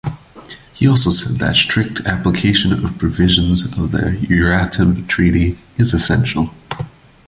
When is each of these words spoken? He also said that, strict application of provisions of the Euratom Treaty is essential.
He 0.73 0.87
also 0.87 1.11
said 1.11 1.35
that, 1.35 1.55
strict 1.55 1.99
application 2.07 2.73
of 2.73 2.97
provisions 2.97 3.63
of 3.63 3.91
the 3.91 4.17
Euratom 4.29 5.07
Treaty 5.07 5.59
is 5.77 5.93
essential. 5.93 6.49